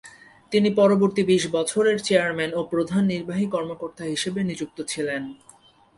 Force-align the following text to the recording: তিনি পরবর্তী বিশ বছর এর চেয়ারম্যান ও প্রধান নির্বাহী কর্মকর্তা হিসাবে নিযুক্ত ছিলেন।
তিনি 0.51 0.69
পরবর্তী 0.75 1.21
বিশ 1.23 1.43
বছর 1.47 1.83
এর 1.87 1.99
চেয়ারম্যান 2.03 2.51
ও 2.53 2.61
প্রধান 2.71 3.03
নির্বাহী 3.05 3.45
কর্মকর্তা 3.47 4.03
হিসাবে 4.05 4.39
নিযুক্ত 4.43 4.77
ছিলেন। 4.91 5.23